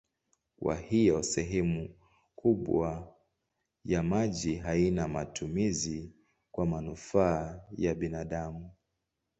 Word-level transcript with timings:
Kwa 0.59 0.75
hiyo 0.75 1.23
sehemu 1.23 1.95
kubwa 2.35 3.15
ya 3.85 4.03
maji 4.03 4.55
haina 4.55 5.07
matumizi 5.07 6.13
kwa 6.51 6.65
manufaa 6.65 7.61
ya 7.77 7.95
binadamu. 7.95 8.71